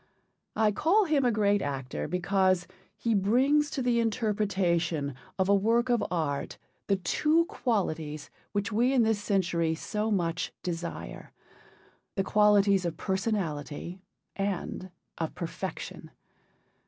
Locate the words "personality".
12.97-14.01